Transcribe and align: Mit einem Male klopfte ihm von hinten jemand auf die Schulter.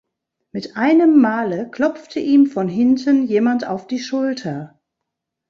Mit 0.51 0.77
einem 0.77 1.21
Male 1.21 1.69
klopfte 1.69 2.19
ihm 2.19 2.47
von 2.47 2.67
hinten 2.67 3.21
jemand 3.27 3.67
auf 3.67 3.85
die 3.85 3.99
Schulter. 3.99 4.79